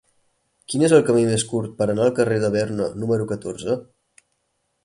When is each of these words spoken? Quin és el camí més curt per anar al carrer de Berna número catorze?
Quin 0.73 0.85
és 0.87 0.95
el 0.97 1.03
camí 1.09 1.25
més 1.31 1.45
curt 1.51 1.75
per 1.81 1.87
anar 1.87 2.07
al 2.07 2.15
carrer 2.21 2.39
de 2.45 2.51
Berna 2.57 2.91
número 3.05 3.29
catorze? 3.33 3.77